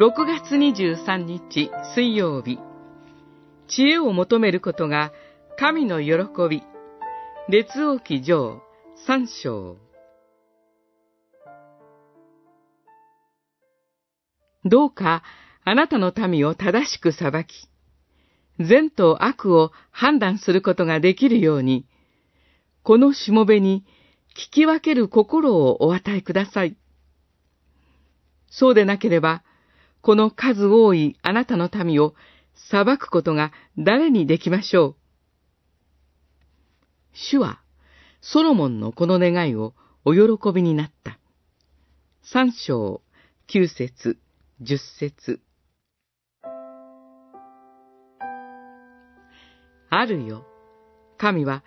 [0.00, 2.60] 6月23日水曜日。
[3.66, 5.12] 知恵を求めることが
[5.58, 6.12] 神の喜
[6.48, 6.62] び。
[7.48, 8.62] 列王記上
[9.08, 9.76] 三章。
[14.64, 15.24] どうか
[15.64, 17.68] あなたの民を正しく裁き、
[18.60, 21.88] 善と悪を判断することができるように、
[22.84, 23.84] このしもべに
[24.36, 26.76] 聞き分ける心をお与えください。
[28.48, 29.42] そうでなければ、
[30.08, 32.14] この数多いあなたの民を
[32.70, 34.94] 裁くことが誰にできましょう？
[37.12, 37.60] 主は、
[38.22, 39.74] ソロモンのこの願いを
[40.06, 41.18] お喜びになった。
[42.22, 43.02] 三章、
[43.48, 44.16] 九節、
[44.62, 45.42] 十節。
[49.90, 50.46] あるよ。
[51.18, 51.62] 神は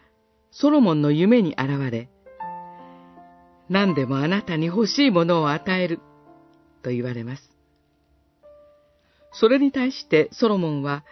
[0.50, 2.10] ソロモンの夢に現れ、
[3.70, 6.00] 何でもあなたに欲しいものを与える、
[6.82, 7.52] と言われます。
[9.32, 11.04] それに対してソロモンは、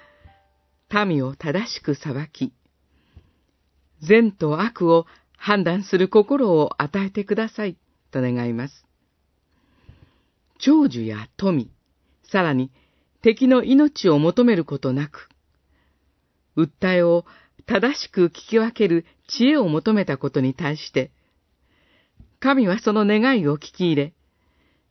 [1.06, 2.53] 民を正しく裁き、
[4.02, 5.06] 善と悪を
[5.38, 7.78] 判断する心を与えてください、
[8.12, 8.86] と願います。
[10.58, 11.72] 長寿や富、
[12.23, 12.72] さらに
[13.22, 15.30] 敵の命を求めることなく、
[16.58, 17.25] 訴えを
[17.66, 21.12] 正しく聞き分ける知恵を求めたことに対して、
[22.40, 24.14] 神はその願いを聞き入れ、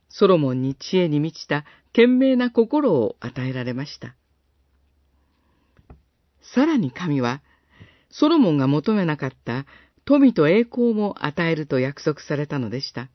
[0.09, 4.15] ソロモンに知恵に満ちた賢明な心を与えられました。
[6.53, 7.41] さらに神は、
[8.09, 9.65] ソロモンが求めなかった
[10.05, 13.09] 富と栄光も与えると約束されたのでした。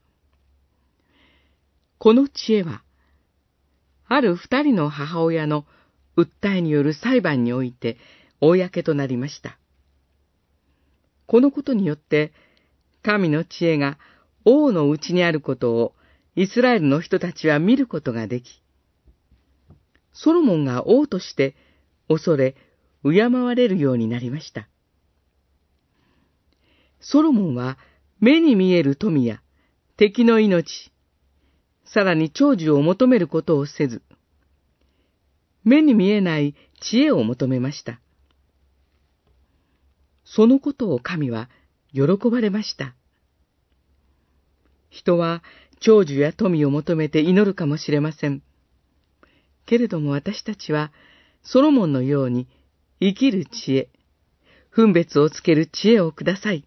[1.99, 2.83] この知恵は、
[4.07, 5.65] ある二人の母親の
[6.17, 7.97] 訴えによる裁判において
[8.41, 9.59] 公となりました。
[11.27, 12.33] このことによって、
[13.03, 13.99] 神の知恵が
[14.45, 15.95] 王のうちにあることを
[16.37, 18.63] イスラエルの人たちは見ることができ、
[20.13, 21.55] ソロモンが王として
[22.09, 22.57] 恐れ、
[23.03, 24.69] 敬われるようになりました。
[27.01, 27.79] ソロモンは
[28.19, 29.43] 目に見える富や
[29.97, 30.93] 敵の命、
[31.85, 34.03] さらに長寿を求めることをせず、
[35.63, 38.01] 目に見えない知恵を求めました。
[40.25, 41.49] そのことを神は
[41.93, 42.95] 喜ばれました。
[44.95, 45.43] 人は
[45.81, 48.43] 長寿や富を求めて祈るかもしれません。
[49.67, 50.93] けれども私たちは、
[51.43, 52.47] ソロモンのように
[53.01, 53.89] 生きる知恵、
[54.71, 56.65] 分別をつける知恵をください、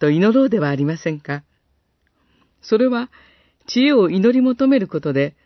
[0.00, 1.44] と祈ろうではありませんか。
[2.62, 3.10] それは、
[3.68, 5.36] 知恵を祈り求めることで、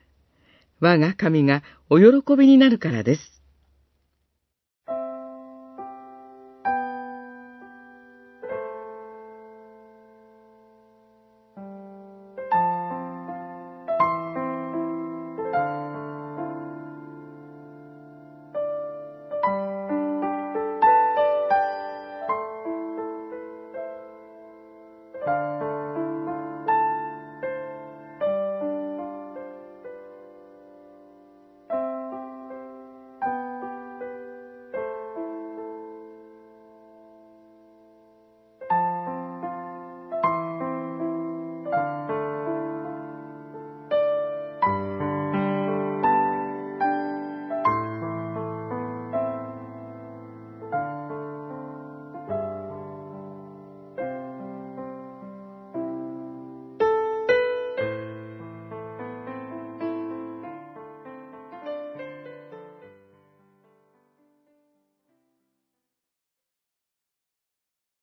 [0.80, 3.41] 我が神がお喜びになるからです。